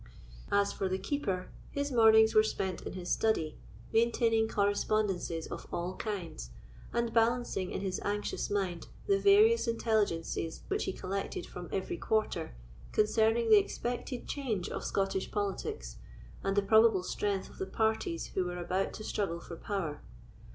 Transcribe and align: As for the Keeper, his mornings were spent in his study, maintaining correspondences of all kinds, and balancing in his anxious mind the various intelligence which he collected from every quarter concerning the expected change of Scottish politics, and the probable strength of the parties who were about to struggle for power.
As 0.51 0.73
for 0.73 0.89
the 0.89 0.97
Keeper, 0.97 1.51
his 1.69 1.91
mornings 1.91 2.33
were 2.33 2.41
spent 2.41 2.81
in 2.87 2.93
his 2.93 3.07
study, 3.11 3.59
maintaining 3.93 4.47
correspondences 4.47 5.45
of 5.45 5.67
all 5.71 5.95
kinds, 5.95 6.49
and 6.91 7.13
balancing 7.13 7.69
in 7.69 7.81
his 7.81 7.99
anxious 8.03 8.49
mind 8.49 8.87
the 9.05 9.19
various 9.19 9.67
intelligence 9.67 10.35
which 10.69 10.85
he 10.85 10.91
collected 10.91 11.45
from 11.45 11.69
every 11.71 11.97
quarter 11.97 12.55
concerning 12.91 13.51
the 13.51 13.59
expected 13.59 14.27
change 14.27 14.69
of 14.69 14.83
Scottish 14.83 15.29
politics, 15.29 15.97
and 16.43 16.57
the 16.57 16.63
probable 16.63 17.03
strength 17.03 17.47
of 17.47 17.59
the 17.59 17.67
parties 17.67 18.31
who 18.33 18.45
were 18.45 18.57
about 18.57 18.93
to 18.93 19.03
struggle 19.03 19.39
for 19.39 19.55
power. 19.55 20.01